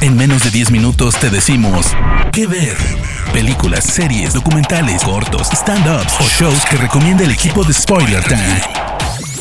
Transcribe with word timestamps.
En 0.00 0.16
menos 0.16 0.44
de 0.44 0.50
10 0.50 0.70
minutos 0.70 1.16
te 1.18 1.30
decimos 1.30 1.94
qué 2.32 2.46
ver. 2.46 2.76
Películas, 3.32 3.84
series, 3.84 4.34
documentales, 4.34 5.02
cortos, 5.02 5.48
stand-ups 5.50 6.20
o 6.20 6.24
shows 6.24 6.64
que 6.66 6.76
recomienda 6.76 7.24
el 7.24 7.30
equipo 7.30 7.64
de 7.64 7.72
Spoiler 7.72 8.22
Time. 8.24 8.60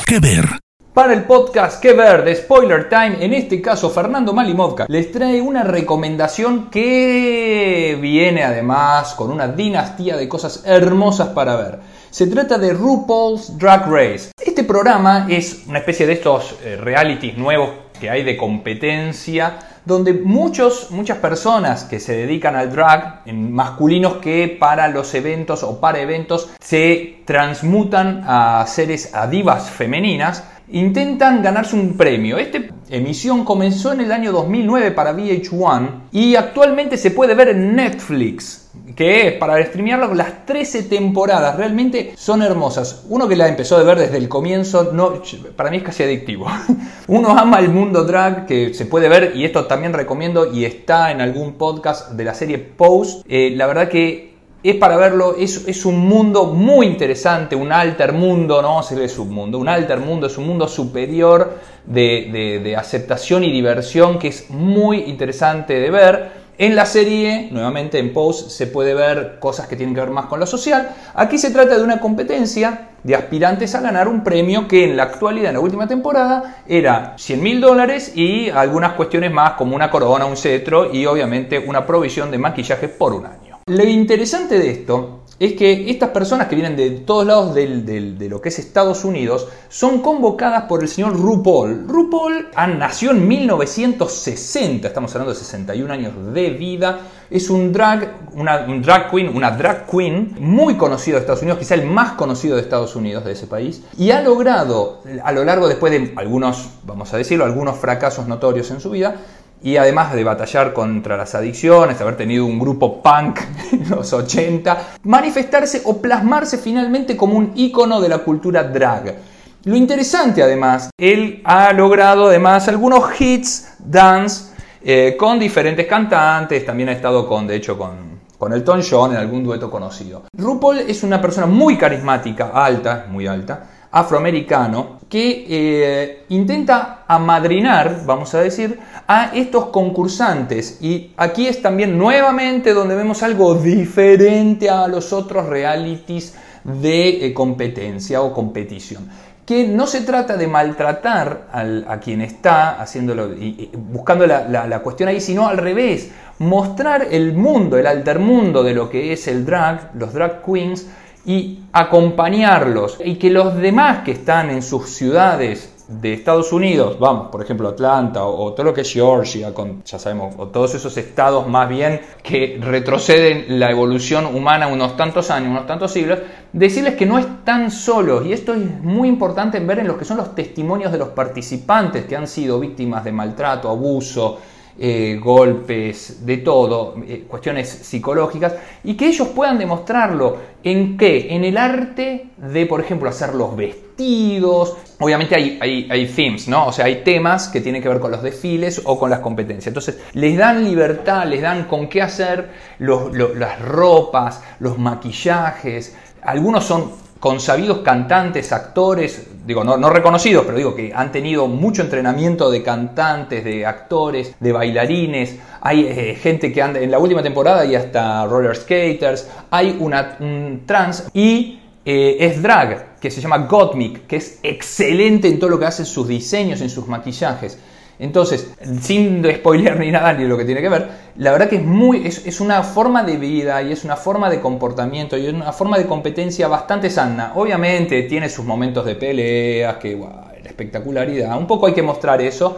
¿Qué 0.06 0.20
ver? 0.20 0.46
Para 0.94 1.14
el 1.14 1.24
podcast 1.24 1.82
Que 1.82 1.94
ver 1.94 2.24
de 2.24 2.36
Spoiler 2.36 2.88
Time, 2.88 3.18
en 3.20 3.34
este 3.34 3.60
caso 3.62 3.90
Fernando 3.90 4.32
Malimovka 4.32 4.86
les 4.88 5.12
trae 5.12 5.42
una 5.42 5.64
recomendación 5.64 6.70
que 6.70 7.98
viene 8.00 8.44
además 8.44 9.16
con 9.16 9.32
una 9.32 9.48
dinastía 9.48 10.16
de 10.16 10.30
cosas 10.30 10.64
hermosas 10.66 11.30
para 11.30 11.56
ver. 11.56 11.80
Se 12.12 12.28
trata 12.28 12.60
de 12.60 12.74
RuPaul's 12.74 13.58
Drag 13.58 13.90
Race. 13.90 14.32
Este 14.40 14.64
programa 14.64 15.26
es 15.30 15.64
una 15.68 15.80
especie 15.80 16.06
de 16.06 16.14
estos 16.14 16.56
eh, 16.64 16.78
realities 16.78 17.38
nuevos 17.38 17.83
que 18.04 18.10
hay 18.10 18.24
de 18.24 18.36
competencia 18.36 19.60
donde 19.86 20.12
muchos, 20.12 20.92
muchas 20.92 21.20
personas 21.20 21.86
que 21.86 22.02
se 22.02 22.12
dedican 22.18 22.54
al 22.54 22.70
drag, 22.70 23.22
en 23.26 23.54
masculinos 23.54 24.16
que 24.16 24.58
para 24.60 24.90
los 24.90 25.16
eventos 25.16 25.64
o 25.64 25.80
para 25.80 26.02
eventos 26.02 26.50
se 26.60 27.22
transmutan 27.24 28.26
a 28.28 28.66
seres, 28.68 29.16
a 29.16 29.28
divas 29.28 29.70
femeninas, 29.70 30.44
intentan 30.70 31.42
ganarse 31.42 31.76
un 31.76 31.96
premio. 31.98 32.38
Esta 32.38 32.60
emisión 32.90 33.44
comenzó 33.44 33.94
en 33.94 34.02
el 34.02 34.12
año 34.12 34.32
2009 34.32 34.92
para 34.92 35.14
VH1 35.16 36.10
y 36.12 36.36
actualmente 36.36 36.98
se 36.98 37.12
puede 37.12 37.36
ver 37.36 37.50
en 37.50 37.76
Netflix 37.76 38.64
que 38.96 39.28
es 39.28 39.34
para 39.34 39.64
streamearlo 39.64 40.14
las 40.14 40.46
13 40.46 40.84
temporadas, 40.84 41.56
realmente 41.58 42.14
son 42.16 42.42
hermosas. 42.42 43.06
Uno 43.10 43.28
que 43.28 43.36
la 43.36 43.48
empezó 43.48 43.78
a 43.78 43.84
ver 43.84 44.00
desde 44.00 44.18
el 44.18 44.28
comienzo, 44.28 44.92
no, 44.94 45.22
para 45.56 45.70
mí 45.70 45.78
es 45.78 45.84
casi 45.84 46.04
adictivo. 46.04 46.48
Uno 47.08 47.38
ama 47.38 47.60
el 47.60 47.70
mundo 47.70 48.04
drag 48.04 48.46
que 48.46 48.74
se 48.74 48.86
puede 48.86 49.10
ver 49.10 49.34
y 49.36 49.46
esto 49.46 49.66
también 49.66 49.94
recomiendo 49.94 50.52
y 50.52 50.66
está 50.66 51.12
en 51.12 51.22
algún 51.22 51.54
podcast 51.54 52.12
de 52.12 52.24
la 52.24 52.34
serie 52.34 52.58
Post. 52.58 53.26
Eh, 53.28 53.54
la 53.56 53.68
verdad 53.68 53.90
que 53.90 54.33
es 54.72 54.76
para 54.78 54.96
verlo, 54.96 55.36
es, 55.38 55.68
es, 55.68 55.86
un 55.86 56.00
mundo 56.00 56.46
muy 56.46 56.88
interesante, 56.88 57.56
un 57.56 57.72
alter 57.72 58.14
mundo, 58.14 58.62
no 58.62 58.82
se 58.82 58.96
ve 58.96 59.10
submundo, 59.10 59.58
un 59.58 59.68
alter 59.68 60.00
mundo, 60.00 60.28
es 60.28 60.38
un 60.38 60.48
mundo 60.48 60.68
superior 60.68 61.60
de, 61.86 62.62
de 62.64 62.76
aceptación 62.76 63.44
y 63.44 63.52
diversión 63.52 64.18
que 64.18 64.30
es 64.30 64.50
muy 64.50 65.02
interesante 65.02 65.80
de 65.80 65.92
ver. 65.92 66.44
En 66.56 66.76
la 66.76 66.86
serie, 66.86 67.50
nuevamente 67.52 67.98
en 67.98 68.14
Post, 68.14 68.52
se 68.52 68.68
puede 68.68 68.94
ver 68.94 69.38
cosas 69.40 69.68
que 69.68 69.76
tienen 69.76 69.96
que 69.96 70.02
ver 70.02 70.12
más 70.12 70.28
con 70.28 70.40
lo 70.40 70.46
social. 70.46 70.92
Aquí 71.16 71.40
se 71.40 71.50
trata 71.50 71.76
de 71.76 71.84
una 71.84 72.00
competencia 72.00 72.90
de 73.04 73.16
aspirantes 73.16 73.74
a 73.74 73.82
ganar 73.82 74.08
un 74.08 74.24
premio 74.24 74.68
que 74.68 74.86
en 74.86 74.96
la 74.96 75.04
actualidad, 75.04 75.50
en 75.50 75.56
la 75.56 75.60
última 75.60 75.88
temporada, 75.88 76.62
era 76.68 77.16
100 77.18 77.42
mil 77.42 77.60
dólares 77.60 78.16
y 78.16 78.50
algunas 78.50 78.94
cuestiones 78.94 79.32
más 79.32 79.54
como 79.54 79.76
una 79.76 79.90
corona, 79.90 80.26
un 80.26 80.38
cetro 80.38 80.94
y 80.94 81.08
obviamente 81.08 81.58
una 81.58 81.88
provisión 81.88 82.30
de 82.30 82.38
maquillaje 82.38 82.88
por 82.88 83.14
un 83.14 83.26
año. 83.26 83.43
Lo 83.66 83.86
interesante 83.86 84.60
de 84.60 84.72
esto 84.72 85.22
es 85.40 85.54
que 85.54 85.90
estas 85.90 86.10
personas 86.10 86.48
que 86.48 86.56
vienen 86.56 86.76
de 86.76 86.92
todos 86.92 87.26
lados 87.26 87.56
de 87.56 88.28
lo 88.30 88.42
que 88.42 88.50
es 88.50 88.60
Estados 88.60 89.06
Unidos 89.06 89.48
son 89.70 90.02
convocadas 90.02 90.64
por 90.64 90.82
el 90.82 90.90
señor 90.90 91.18
RuPaul. 91.18 91.88
RuPaul 91.88 92.50
nació 92.78 93.12
en 93.12 93.26
1960, 93.26 94.88
estamos 94.90 95.16
hablando 95.16 95.34
de 95.34 95.40
61 95.40 95.94
años 95.94 96.34
de 96.34 96.50
vida. 96.50 97.00
Es 97.30 97.50
un 97.50 97.72
drag, 97.72 98.30
una 98.34 98.66
un 98.68 98.82
drag 98.82 99.10
queen, 99.10 99.36
una 99.36 99.52
drag 99.52 99.90
queen 99.90 100.36
muy 100.40 100.76
conocido 100.76 101.16
de 101.16 101.22
Estados 101.22 101.42
Unidos, 101.42 101.60
quizá 101.60 101.76
el 101.76 101.86
más 101.86 102.12
conocido 102.12 102.58
de 102.58 102.62
Estados 102.62 102.98
Unidos, 102.98 103.24
de 103.24 103.32
ese 103.32 103.48
país, 103.48 103.82
y 103.98 104.12
ha 104.12 104.22
logrado 104.22 105.02
a 105.24 105.32
lo 105.32 105.46
largo, 105.46 105.70
después 105.70 105.92
de 105.94 106.14
algunos, 106.18 106.70
vamos 106.84 107.14
a 107.14 107.18
decirlo, 107.18 107.46
algunos 107.46 107.78
fracasos 107.78 108.28
notorios 108.28 108.70
en 108.72 108.82
su 108.82 108.92
vida, 108.92 109.16
y 109.64 109.78
además 109.78 110.14
de 110.14 110.24
batallar 110.26 110.74
contra 110.74 111.16
las 111.16 111.34
adicciones, 111.36 112.00
haber 112.02 112.18
tenido 112.18 112.46
un 112.46 112.60
grupo 112.60 113.02
punk 113.02 113.40
en 113.72 113.90
los 113.90 114.12
80, 114.12 114.96
manifestarse 115.04 115.82
o 115.86 116.02
plasmarse 116.02 116.58
finalmente 116.58 117.16
como 117.16 117.38
un 117.38 117.54
ícono 117.56 118.02
de 118.02 118.10
la 118.10 118.20
cultura 118.20 118.64
drag. 118.64 119.16
Lo 119.64 119.78
interesante 119.78 120.44
además, 120.44 120.90
él 120.98 121.42
ha 121.46 121.72
logrado 121.72 122.28
además 122.28 122.68
algunos 122.68 123.20
hits 123.20 123.76
dance 123.80 124.52
eh, 124.84 125.16
con 125.18 125.40
diferentes 125.40 125.88
cantantes, 125.88 126.66
también 126.66 126.90
ha 126.90 126.92
estado 126.92 127.26
con, 127.26 127.48
de 127.48 127.56
hecho, 127.56 127.78
con, 127.78 128.20
con 128.38 128.52
Elton 128.52 128.82
John 128.88 129.12
en 129.12 129.18
algún 129.18 129.46
dueto 129.46 129.72
conocido. 129.72 130.24
RuPaul 130.38 130.80
es 130.80 131.04
una 131.04 131.22
persona 131.22 131.48
muy 131.48 131.78
carismática, 131.78 132.52
alta, 132.54 133.06
muy 133.10 133.26
alta, 133.26 133.64
afroamericano 133.94 134.98
que 135.08 135.46
eh, 135.48 136.26
intenta 136.30 137.04
amadrinar, 137.08 138.02
vamos 138.04 138.34
a 138.34 138.42
decir, 138.42 138.80
a 139.08 139.32
estos 139.36 139.66
concursantes. 139.66 140.80
Y 140.82 141.14
aquí 141.16 141.46
es 141.48 141.62
también 141.62 141.96
nuevamente 141.96 142.74
donde 142.74 142.96
vemos 142.96 143.22
algo 143.22 143.54
diferente 143.54 144.72
a 144.72 144.88
los 144.88 145.14
otros 145.14 145.46
realities 145.46 146.34
de 146.64 147.28
eh, 147.28 147.34
competencia 147.36 148.24
o 148.24 148.34
competición. 148.34 149.08
Que 149.46 149.68
no 149.68 149.86
se 149.86 150.02
trata 150.02 150.38
de 150.38 150.48
maltratar 150.48 151.50
a 151.52 152.00
quien 152.00 152.22
está 152.22 152.82
haciéndolo 152.82 153.34
y, 153.34 153.70
buscando 153.76 154.26
la, 154.26 154.48
la 154.48 154.80
cuestión 154.80 155.10
ahí, 155.10 155.20
sino 155.20 155.48
al 155.48 155.58
revés, 155.58 156.10
mostrar 156.40 157.10
el 157.12 157.34
mundo, 157.34 157.78
el 157.78 157.86
altermundo 157.86 158.64
de 158.64 158.74
lo 158.74 158.90
que 158.90 159.14
es 159.14 159.28
el 159.28 159.46
drag, 159.46 159.92
los 159.96 160.14
drag 160.14 160.42
queens, 160.44 160.88
y 161.26 161.60
acompañarlos 161.72 162.98
y 163.04 163.16
que 163.16 163.30
los 163.30 163.56
demás 163.56 164.00
que 164.04 164.12
están 164.12 164.50
en 164.50 164.62
sus 164.62 164.90
ciudades 164.90 165.74
de 165.88 166.14
Estados 166.14 166.54
Unidos, 166.54 166.98
vamos, 166.98 167.28
por 167.30 167.42
ejemplo 167.42 167.68
Atlanta 167.68 168.24
o, 168.26 168.54
todo 168.54 168.66
lo 168.66 168.74
que 168.74 168.82
es 168.82 168.92
Georgia, 168.92 169.54
con, 169.54 169.84
ya 169.84 170.00
sabemos, 170.00 170.34
o 170.38 170.48
todos 170.48 170.76
esos 170.76 170.96
estados 170.98 171.48
más 171.48 171.68
bien 171.68 172.02
que 172.22 172.58
retroceden 172.62 173.60
la 173.60 173.70
evolución 173.70 174.26
humana 174.26 174.68
unos 174.68 174.96
tantos 174.96 175.30
años, 175.30 175.50
unos 175.50 175.68
tantos 175.68 175.92
siglos, 175.92 176.20
decirles 176.54 176.96
que 176.96 177.06
no 177.06 177.20
están 177.20 177.70
solos. 177.70 178.26
Y 178.26 178.34
esto 178.34 178.54
es 178.54 178.82
muy 178.82 179.10
importante 179.10 179.60
ver 179.60 179.80
en 179.80 179.88
lo 179.88 179.98
que 179.98 180.06
son 180.06 180.18
los 180.18 180.34
testimonios 180.36 180.92
de 180.92 180.98
los 180.98 181.10
participantes 181.10 182.06
que 182.06 182.16
han 182.16 182.28
sido 182.28 182.60
víctimas 182.60 183.04
de 183.04 183.12
maltrato, 183.12 183.70
abuso, 183.70 184.40
eh, 184.80 185.20
golpes, 185.22 186.26
de 186.26 186.38
todo, 186.38 186.96
eh, 187.08 187.26
cuestiones 187.28 187.70
psicológicas, 187.70 188.56
y 188.84 188.96
que 188.96 189.08
ellos 189.08 189.28
puedan 189.30 189.60
demostrarlo 189.60 190.38
en 190.64 190.98
qué, 190.98 191.36
en 191.36 191.44
el 191.44 191.58
arte 191.58 192.30
de, 192.38 192.66
por 192.66 192.82
ejemplo, 192.82 193.08
hacer 193.08 193.36
los 193.36 193.56
vestidos. 193.56 194.76
Obviamente 195.00 195.36
hay, 195.36 195.88
hay, 195.90 196.06
themes, 196.08 196.48
¿no? 196.48 196.68
O 196.68 196.72
sea, 196.72 196.86
hay 196.86 197.04
temas 197.04 197.50
que 197.50 197.62
tienen 197.62 197.84
que 197.84 197.90
ver 197.90 198.00
con 198.00 198.12
los 198.12 198.24
desfiles 198.24 198.82
o 198.84 198.98
con 198.98 199.10
las 199.10 199.20
competencias. 199.20 199.68
Entonces, 199.68 200.00
les 200.14 200.38
dan 200.38 200.64
libertad, 200.64 201.28
les 201.28 201.42
dan 201.42 201.66
con 201.66 201.88
qué 201.88 202.02
hacer 202.02 202.50
las 202.80 203.62
ropas, 203.62 204.42
los 204.60 204.80
maquillajes. 204.80 205.96
Algunos 206.24 206.66
son 206.66 206.92
consabidos 207.24 207.78
cantantes, 207.78 208.52
actores, 208.52 209.28
digo, 209.48 209.64
no, 209.64 209.90
reconocidos, 209.90 210.44
pero 210.46 210.58
digo 210.58 210.76
que 210.76 210.92
han 210.94 211.10
tenido 211.14 211.48
mucho 211.48 211.82
entrenamiento 211.82 212.52
de 212.52 212.62
cantantes, 212.62 213.46
de 213.46 213.66
actores, 213.66 214.36
de 214.42 214.52
bailarines. 214.52 215.38
Hay 215.62 215.86
eh, 215.86 216.18
gente 216.22 216.52
que 216.52 216.62
anda, 216.62 216.82
en 216.82 216.92
la 216.92 217.00
última 217.00 217.24
temporada 217.24 217.64
y 217.64 217.76
hasta 217.76 218.26
roller 218.26 218.54
skaters. 218.58 219.30
Hay 219.52 219.78
una, 219.80 220.18
un 220.20 220.64
trans 220.66 221.08
y 221.14 221.62
eh, 221.86 222.18
es 222.20 222.42
drag, 222.42 223.00
que 223.00 223.10
se 223.10 223.22
llama 223.22 223.38
Gottmik, 223.38 224.06
que 224.06 224.18
es 224.18 224.42
excelente 224.44 225.30
en 225.30 225.40
todo 225.40 225.52
lo 225.52 225.58
que 225.58 225.68
hace 225.68 225.84
en 225.84 225.86
sus 225.86 226.06
diseños, 226.06 226.60
en 226.60 226.70
sus 226.70 226.90
maquillajes. 226.90 227.58
Entonces, 228.04 228.54
sin 228.82 229.24
spoiler 229.34 229.80
ni 229.80 229.90
nada 229.90 230.12
ni 230.12 230.26
lo 230.26 230.38
que 230.38 230.44
tiene 230.44 230.62
que 230.62 230.68
ver, 230.68 230.90
la 231.16 231.32
verdad 231.32 231.48
que 231.48 231.56
es 231.56 231.64
muy 231.64 232.06
es, 232.06 232.42
una 232.42 232.62
forma 232.62 233.02
de 233.02 233.16
vida 233.16 233.62
y 233.62 233.72
es 233.72 233.86
una 233.86 233.96
forma 233.96 234.30
de 234.30 234.42
comportamiento 234.42 235.16
y 235.16 235.26
es 235.26 235.34
una 235.34 235.54
forma 235.54 235.78
de 235.78 235.86
competencia 235.86 236.50
bastante 236.50 236.90
sana. 236.90 237.32
Obviamente 237.36 238.04
tiene 238.04 238.28
sus 238.28 238.44
momentos 238.44 238.86
de 238.86 238.96
peleas, 238.96 239.78
que 239.78 239.96
la 239.96 240.50
espectacularidad, 240.50 241.38
un 241.38 241.48
poco 241.48 241.68
hay 241.68 241.74
que 241.74 241.82
mostrar 241.82 242.22
eso, 242.22 242.58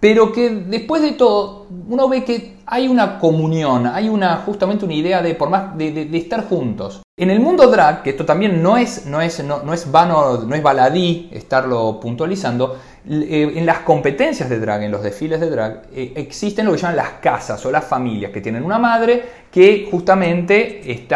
pero 0.00 0.32
que 0.32 0.48
después 0.48 1.02
de 1.02 1.12
todo 1.12 1.66
uno 1.88 2.08
ve 2.08 2.24
que 2.24 2.56
hay 2.64 2.88
una 2.88 3.18
comunión, 3.18 3.86
hay 3.86 4.08
una 4.08 4.36
justamente 4.38 4.86
una 4.86 4.94
idea 4.94 5.20
de 5.20 5.34
por 5.34 5.50
más 5.50 5.76
de, 5.76 6.08
estar 6.14 6.48
juntos. 6.48 7.02
En 7.18 7.30
el 7.30 7.40
mundo 7.40 7.66
drag, 7.68 8.02
que 8.02 8.10
esto 8.10 8.26
también 8.26 8.62
no 8.62 8.76
es, 8.76 9.06
no 9.06 9.20
es, 9.20 9.42
no, 9.42 9.72
es 9.72 9.90
vano, 9.90 10.38
no 10.38 10.54
es 10.54 10.62
baladí 10.62 11.30
estarlo 11.32 11.98
puntualizando, 12.00 12.76
eh, 13.08 13.52
en 13.54 13.64
las 13.64 13.80
competencias 13.80 14.48
de 14.48 14.58
drag, 14.58 14.82
en 14.82 14.90
los 14.90 15.02
desfiles 15.02 15.38
de 15.38 15.48
drag, 15.48 15.82
eh, 15.94 16.12
existen 16.16 16.66
lo 16.66 16.72
que 16.72 16.78
llaman 16.78 16.96
las 16.96 17.10
casas 17.20 17.64
o 17.64 17.70
las 17.70 17.84
familias 17.84 18.32
que 18.32 18.40
tienen 18.40 18.64
una 18.64 18.78
madre 18.78 19.22
que 19.50 19.86
justamente 19.88 21.06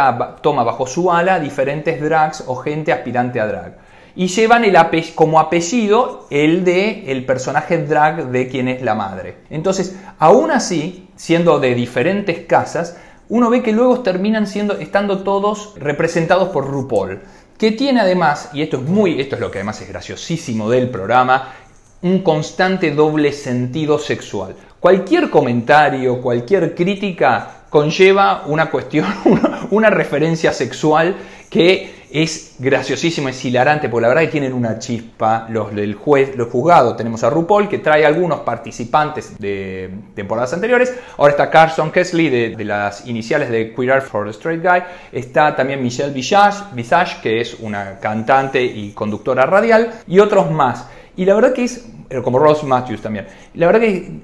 toma 0.41 0.63
bajo 0.63 0.87
su 0.87 1.11
ala 1.11 1.41
diferentes 1.41 2.01
drags 2.01 2.45
o 2.47 2.55
gente 2.57 2.93
aspirante 2.93 3.41
a 3.41 3.47
drag. 3.47 3.79
Y 4.15 4.29
llevan 4.29 4.65
el 4.65 4.77
como 5.17 5.41
apellido 5.41 6.27
el 6.31 6.65
de 6.65 7.11
el 7.11 7.27
personaje 7.27 7.79
drag 7.79 8.29
de 8.29 8.49
quien 8.49 8.69
es 8.69 8.83
la 8.83 8.95
madre. 8.95 9.39
Entonces, 9.51 9.97
aún 10.19 10.53
así, 10.53 11.09
siendo 11.17 11.59
de 11.59 11.75
diferentes 11.75 12.41
casas, 12.47 12.97
uno 13.29 13.51
ve 13.51 13.63
que 13.63 13.73
luego 13.73 14.01
terminan 14.01 14.47
siendo, 14.47 14.79
estando 14.79 15.25
todos 15.25 15.75
representados 15.77 16.51
por 16.51 16.69
RuPaul 16.69 17.21
que 17.61 17.73
tiene 17.73 18.01
además, 18.01 18.49
y 18.55 18.63
esto 18.63 18.79
es 18.79 18.85
muy, 18.85 19.21
esto 19.21 19.35
es 19.35 19.41
lo 19.43 19.51
que 19.51 19.59
además 19.59 19.83
es 19.83 19.89
graciosísimo 19.91 20.71
del 20.71 20.89
programa, 20.89 21.53
un 22.03 22.21
constante 22.23 22.91
doble 22.93 23.33
sentido 23.33 23.99
sexual. 23.99 24.55
Cualquier 24.81 25.29
comentario, 25.31 26.21
cualquier 26.23 26.75
crítica 26.75 27.65
conlleva 27.69 28.45
una 28.47 28.71
cuestión, 28.71 29.07
una, 29.71 29.91
referencia 29.91 30.53
sexual 30.53 31.17
que 31.51 32.00
es 32.13 32.57
graciosísimo, 32.59 33.29
es 33.29 33.45
hilarante, 33.45 33.89
porque 33.89 34.03
la 34.03 34.09
verdad 34.09 34.23
que 34.23 34.29
tienen 34.29 34.53
una 34.53 34.79
chispa. 34.79 35.47
Los 35.49 35.75
del 35.75 35.95
juez, 35.95 36.37
los 36.37 36.49
juzgados, 36.49 36.97
tenemos 36.97 37.23
a 37.25 37.31
RuPaul 37.31 37.69
que 37.69 37.79
trae 37.79 38.05
algunos 38.05 38.41
participantes 38.41 39.39
de 39.39 39.91
temporadas 40.15 40.53
anteriores. 40.53 40.95
Ahora 41.17 41.33
está 41.33 41.51
Carson 41.51 41.91
Kesley 41.91 42.29
de, 42.29 42.65
las 42.65 43.07
iniciales 43.07 43.51
de 43.51 43.75
Queer 43.75 43.93
Art 43.93 44.07
for 44.07 44.25
the 44.25 44.31
Straight 44.31 44.63
Guy. 44.63 44.83
Está 45.13 45.55
también 45.55 45.83
Michelle 45.83 46.13
Visage, 46.13 46.65
Visage, 46.73 47.21
que 47.23 47.41
es 47.41 47.57
una 47.61 47.99
cantante 48.01 48.63
y 48.63 48.93
conductora 48.93 49.47
radial, 49.47 49.93
y 50.07 50.19
otros 50.19 50.51
más. 50.51 50.87
Y 51.17 51.25
la 51.25 51.35
verdad 51.35 51.53
que 51.53 51.65
es, 51.65 51.87
como 52.25 52.39
Ross 52.39 52.65
Matthews 52.65 53.03
también. 53.03 53.27
La 53.55 53.67
verdad 53.67 53.81
que 53.81 54.21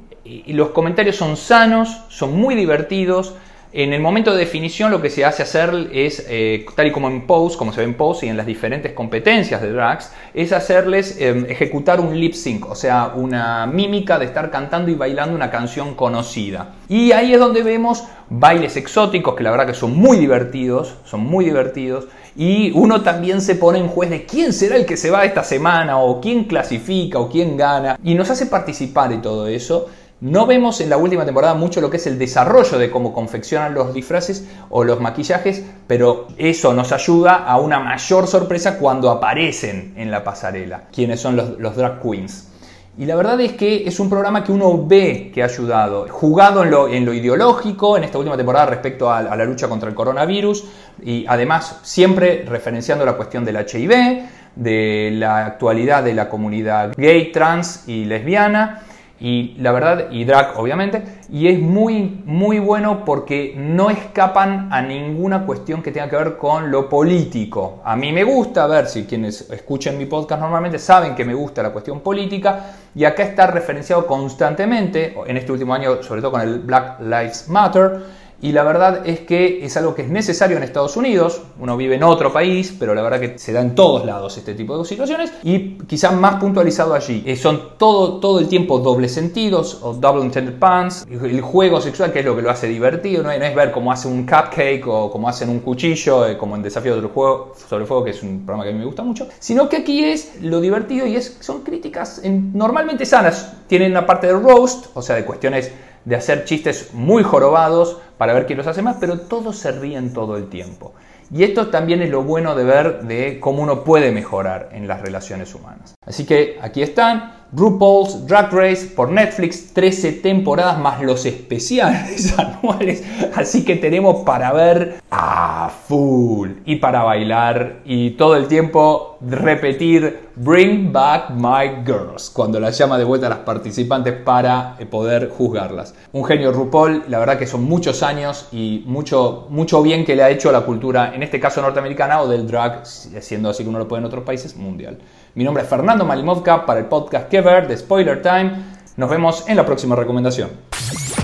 los 0.49 0.71
comentarios 0.71 1.17
son 1.17 1.37
sanos, 1.37 2.03
son 2.09 2.37
muy 2.37 2.55
divertidos 2.55 3.35
en 3.77 3.93
el 3.93 4.01
momento 4.01 4.33
de 4.33 4.39
definición 4.39 4.91
lo 4.91 5.03
que 5.03 5.11
se 5.11 5.23
hace 5.27 5.43
hacer 5.43 5.91
es, 5.93 6.25
eh, 6.31 6.65
tal 6.75 6.87
y 6.87 6.93
como 6.93 7.09
en 7.09 7.27
Pose, 7.27 7.59
como 7.59 7.75
se 7.75 7.81
ve 7.81 7.85
en 7.85 7.93
Pose 7.93 8.25
y 8.25 8.31
en 8.31 8.39
las 8.39 8.47
diferentes 8.47 8.93
competencias 8.93 9.61
de 9.61 9.71
drags, 9.71 10.11
es 10.33 10.53
hacerles 10.53 11.21
em, 11.21 11.45
ejecutar 11.47 12.01
un 12.01 12.19
lip 12.19 12.33
sync, 12.33 12.71
o 12.71 12.75
sea, 12.75 13.13
una 13.15 13.67
mímica 13.67 14.19
de 14.19 14.25
estar 14.25 14.51
cantando 14.51 14.91
y 14.91 14.95
bailando 14.95 15.37
una 15.37 15.51
canción 15.51 15.95
conocida. 15.95 16.77
Y 16.89 17.13
ahí 17.13 17.35
es 17.35 17.39
donde 17.39 17.63
vemos 17.63 18.05
bailes 18.31 18.79
exóticos, 18.79 19.35
que 19.35 19.43
la 19.43 19.51
verdad 19.51 19.67
que 19.67 19.75
son 19.75 19.95
muy 19.95 20.17
divertidos, 20.17 20.95
son 21.05 21.21
muy 21.21 21.45
divertidos, 21.45 22.07
y 22.35 22.71
uno 22.71 23.03
también 23.03 23.43
se 23.43 23.57
pone 23.57 23.79
en 23.79 23.89
juez 23.89 24.09
de 24.09 24.25
quién 24.25 24.55
será 24.55 24.77
el 24.77 24.87
que 24.87 24.97
se 24.97 25.11
va 25.11 25.27
esta 25.27 25.45
semana, 25.45 25.99
o 25.99 26.19
quién 26.23 26.45
clasifica, 26.45 27.19
o 27.19 27.29
quién 27.29 27.59
gana, 27.59 27.99
y 28.03 28.15
nos 28.15 28.31
hace 28.31 28.47
participar 28.47 29.11
de 29.11 29.19
todo 29.19 29.47
eso. 29.49 29.91
No 30.21 30.47
vemos 30.47 30.81
en 30.81 30.89
la 30.89 30.97
última 30.97 31.27
temporada 31.27 31.53
mucho 31.53 31.83
lo 31.83 31.91
que 31.91 31.99
es 31.99 32.07
el 32.07 32.19
desarrollo 32.19 32.79
de 32.79 32.91
cómo 32.91 33.13
confeccionan 33.13 33.75
los 33.75 33.93
disfraces 33.93 34.49
o 34.71 34.83
los 34.83 34.99
maquillajes, 34.99 35.63
pero 35.87 36.29
eso 36.39 36.73
nos 36.73 36.91
ayuda 36.93 37.45
a 37.45 37.61
una 37.61 37.81
mayor 37.81 38.27
sorpresa 38.27 38.79
cuando 38.79 39.11
aparecen 39.11 39.93
en 39.95 40.11
la 40.11 40.25
pasarela, 40.25 40.85
quienes 40.91 41.21
son 41.21 41.37
los, 41.37 41.77
drag 41.77 42.01
queens. 42.01 42.49
Y 42.97 43.05
la 43.05 43.15
verdad 43.15 43.39
es 43.43 43.53
que 43.53 43.87
es 43.87 44.01
un 44.01 44.09
programa 44.09 44.43
que 44.43 44.53
uno 44.53 44.87
ve 44.87 45.31
que 45.35 45.43
ha 45.43 45.47
ayudado, 45.47 46.07
jugado 46.09 46.65
en 46.65 47.05
lo, 47.05 47.13
ideológico 47.13 47.99
en 47.99 48.05
esta 48.05 48.17
última 48.17 48.39
temporada 48.39 48.65
respecto 48.65 49.13
a, 49.13 49.21
la 49.21 49.45
lucha 49.45 49.69
contra 49.69 49.91
el 49.91 49.95
coronavirus 49.95 50.65
y 51.05 51.27
además 51.29 51.81
siempre 51.83 52.43
referenciando 52.49 53.05
la 53.05 53.19
cuestión 53.19 53.45
del 53.45 53.57
HIV, 53.57 54.23
de 54.55 55.11
la 55.13 55.45
actualidad 55.45 56.03
de 56.03 56.15
la 56.15 56.31
comunidad 56.31 56.95
gay, 56.97 57.31
trans 57.33 57.87
y 57.87 58.07
lesbiana 58.07 58.86
y 59.19 59.55
la 59.59 59.73
verdad, 59.73 60.11
y 60.11 60.25
drag 60.25 60.59
obviamente, 60.59 61.03
y 61.31 61.49
es 61.49 61.59
muy, 61.59 62.23
muy 62.25 62.59
bueno 62.59 63.05
porque 63.05 63.55
no 63.57 63.91
escapan 63.91 64.69
a 64.71 64.83
ninguna 64.83 65.47
cuestión 65.47 65.83
que 65.83 65.91
tenga 65.91 66.09
que 66.11 66.17
ver 66.17 66.37
con 66.37 66.71
lo 66.71 66.89
político. 66.89 67.81
A 67.85 67.97
mí 67.97 68.13
me 68.13 68.25
gusta, 68.25 68.65
a 68.65 68.67
ver 68.67 68.87
si 68.87 69.05
quienes 69.05 69.51
escuchen 69.51 69.97
mi 69.97 70.07
podcast 70.07 70.41
normalmente 70.41 70.79
saben 70.79 71.15
que 71.15 71.25
me 71.25 71.35
gusta 71.35 71.63
la 71.63 71.71
cuestión 71.71 72.01
política, 72.01 72.73
y 72.95 73.05
acá 73.05 73.23
está 73.23 73.47
referenciado 73.47 74.07
constantemente, 74.07 75.15
en 75.27 75.37
este 75.37 75.53
último 75.53 75.75
año 75.75 76.03
sobre 76.03 76.21
todo 76.21 76.33
con 76.33 76.41
el 76.43 76.61
Black 76.61 77.01
Lives 77.01 77.49
Matter, 77.49 78.26
y 78.47 78.53
la 78.53 78.63
verdad 78.63 79.03
es 79.05 79.19
que 79.19 79.65
es 79.65 79.77
algo 79.77 79.97
que 79.97 80.03
es 80.03 80.09
necesario 80.09 80.57
en 80.57 80.63
Estados 80.63 80.97
Unidos, 80.97 81.43
uno 81.59 81.77
vive 81.77 81.97
en 81.97 82.05
otro 82.05 82.33
país, 82.33 82.73
pero 82.79 82.95
la 82.95 83.03
verdad 83.03 83.19
que 83.19 83.41
se 83.41 83.53
da 83.53 83.61
en 83.61 83.75
todos 83.75 84.07
lados 84.07 84.39
este 84.39 84.55
tipo 84.55 84.79
de 84.79 84.85
situaciones. 84.85 85.33
Y 85.43 85.79
quizás 85.79 86.15
más 86.15 86.37
puntualizado 86.37 86.95
allí. 86.95 87.25
Eh, 87.27 87.35
son 87.35 87.77
todo, 87.77 88.21
todo 88.21 88.39
el 88.39 88.47
tiempo 88.47 88.79
dobles 88.79 89.13
sentidos 89.13 89.81
o 89.83 89.95
double 89.95 90.25
intended 90.25 90.61
puns, 90.61 91.05
el 91.11 91.41
juego 91.41 91.81
sexual 91.81 92.13
que 92.13 92.21
es 92.21 92.25
lo 92.25 92.37
que 92.37 92.43
lo 92.43 92.49
hace 92.49 92.69
divertido, 92.69 93.25
no 93.25 93.33
es, 93.33 93.53
ver 93.53 93.73
cómo 93.73 93.91
hace 93.91 94.07
un 94.07 94.25
cupcake 94.25 94.87
o 94.87 95.11
cómo 95.11 95.29
hacen 95.29 95.49
un 95.49 95.59
cuchillo, 95.59 96.25
eh, 96.29 96.39
como 96.39 96.55
en 96.55 96.63
Desafío 96.63 96.95
del 96.95 97.07
Juego 97.07 97.53
sobre 97.69 97.85
Fuego, 97.85 98.05
que 98.05 98.11
es 98.11 98.23
un 98.23 98.47
programa 98.47 98.63
que 98.63 98.71
a 98.71 98.73
mí 98.75 98.79
me 98.79 98.85
gusta 98.85 99.03
mucho, 99.03 99.27
sino 99.41 99.69
que 99.69 99.79
aquí 99.79 100.05
es 100.05 100.41
lo 100.41 100.61
divertido 100.61 101.05
y 101.05 101.17
es, 101.17 101.37
son 101.41 101.63
críticas 101.63 102.23
normalmente 102.25 103.05
sanas, 103.07 103.55
tienen 103.67 103.91
una 103.91 104.07
parte 104.07 104.29
de 104.29 104.35
roast, 104.35 104.87
o 104.95 105.03
sea, 105.03 105.17
de 105.17 105.25
cuestiones 105.25 105.73
de 106.07 106.17
hacer 106.17 106.45
chistes 106.45 106.95
muy 106.95 107.23
jorobados 107.23 107.99
para 108.17 108.33
ver 108.33 108.47
quién 108.47 108.57
los 108.57 108.67
hace 108.67 108.81
más, 108.81 108.97
pero 108.99 109.21
todos 109.21 109.59
se 109.59 109.73
ríen 109.73 110.15
todo 110.15 110.39
el 110.39 110.49
tiempo. 110.49 110.95
Y 111.31 111.43
esto 111.43 111.69
también 111.69 112.01
es 112.03 112.11
lo 112.11 112.23
bueno 112.23 112.55
de 112.55 112.65
ver 112.65 113.03
de 113.03 113.41
cómo 113.41 113.63
uno 113.63 113.83
puede 113.83 114.13
mejorar 114.13 114.71
en 114.73 114.87
las 114.87 115.01
relaciones 115.03 115.55
humanas. 115.55 115.97
Así 116.07 116.25
que 116.25 116.59
aquí 116.63 116.83
están, 116.83 117.46
RuPaul's 117.57 118.27
Drag 118.27 118.53
Race 118.53 118.87
por 118.95 119.11
Netflix, 119.11 119.73
13 119.73 120.13
temporadas 120.13 120.79
más 120.79 121.01
los 121.01 121.25
especiales 121.25 122.39
anuales. 122.39 123.03
Así 123.35 123.65
que 123.65 123.77
tenemos 123.77 124.25
para 124.25 124.53
ver 124.53 125.01
a 125.11 125.71
full 125.89 126.51
y 126.67 126.77
para 126.77 127.03
bailar 127.03 127.81
y 127.87 128.11
todo 128.11 128.37
el 128.37 128.47
tiempo 128.47 129.17
repetir 129.23 130.27
Bring 130.37 130.93
Back 130.93 131.31
My 131.31 131.83
Girls 131.87 132.29
cuando 132.29 132.61
las 132.61 132.77
llama 132.77 132.99
de 132.99 133.05
vuelta 133.05 133.29
a 133.29 133.31
las 133.31 133.39
participantes 133.39 134.13
para 134.13 134.77
eh, 134.79 134.85
poder 134.85 135.31
juzgarlas. 135.31 135.95
Un 136.13 136.27
genio 136.27 136.53
RuPaul, 136.53 137.05
la 137.09 137.19
verdad 137.19 137.39
que 137.39 137.47
son 137.47 137.65
muchos 137.65 138.03
años 138.03 138.49
y 138.53 138.83
mucho, 138.85 139.47
mucho 139.49 139.83
bien 139.83 140.05
que 140.05 140.15
le 140.15 140.23
ha 140.23 140.29
hecho 140.29 140.51
a 140.51 140.53
la 140.53 140.61
cultura, 140.61 141.15
en 141.15 141.23
este 141.23 141.41
caso 141.41 141.63
norteamericana 141.63 142.21
o 142.21 142.29
del 142.29 142.47
drag, 142.47 142.87
siendo 142.87 143.49
así 143.49 143.63
que 143.63 143.71
uno 143.71 143.79
lo 143.79 143.89
puede 143.89 144.01
en 144.01 144.07
otros 144.07 144.25
países, 144.25 144.57
mundial. 144.57 144.99
Mi 145.37 145.45
nombre 145.45 145.65
es 145.65 145.69
Fernando 145.69 146.07
Malimovka 146.07 146.65
para 146.65 146.81
el 146.81 146.87
podcast 146.87 147.29
Kever 147.29 147.69
de 147.69 147.77
Spoiler 147.77 148.23
Time. 148.23 148.53
Nos 148.97 149.11
vemos 149.11 149.45
en 149.47 149.57
la 149.57 149.67
próxima 149.67 149.95
recomendación. 149.95 150.49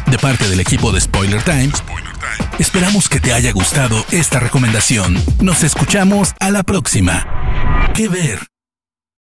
De 0.06 0.19
parte 0.19 0.47
del 0.50 0.61
equipo 0.61 0.93
de 0.93 1.00
Spoiler 1.00 1.43
Time, 1.43 1.70
esperamos 2.59 3.09
que 3.09 3.20
te 3.20 3.32
haya 3.32 3.53
gustado 3.53 3.97
esta 4.11 4.38
recomendación. 4.38 5.17
Nos 5.41 5.62
escuchamos 5.62 6.35
a 6.41 6.50
la 6.50 6.62
próxima. 6.62 7.26
Que 7.94 8.09
ver. 8.09 8.51